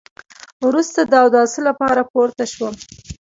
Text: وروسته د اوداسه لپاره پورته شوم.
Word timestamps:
وروسته 0.67 0.99
د 1.03 1.13
اوداسه 1.23 1.59
لپاره 1.69 2.01
پورته 2.11 2.45
شوم. 2.53 2.73